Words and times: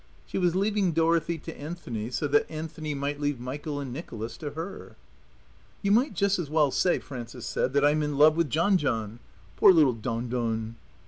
She 0.25 0.39
was 0.39 0.55
leaving 0.55 0.93
Dorothy 0.93 1.37
to 1.37 1.55
Anthony 1.55 2.09
so 2.09 2.27
that 2.29 2.49
Anthony 2.49 2.95
might 2.95 3.19
leave 3.19 3.39
Michael 3.39 3.79
and 3.79 3.93
Nicholas 3.93 4.35
to 4.37 4.49
her. 4.53 4.95
"You 5.83 5.91
might 5.91 6.15
just 6.15 6.39
as 6.39 6.49
well 6.49 6.71
say," 6.71 6.97
Frances 6.97 7.45
said, 7.45 7.73
"that 7.73 7.85
I'm 7.85 8.01
in 8.01 8.17
love 8.17 8.35
with 8.35 8.49
John 8.49 8.77
John. 8.79 9.19
Poor 9.57 9.71
little 9.71 9.93
Don 9.93 10.27
Don!" 10.27 10.75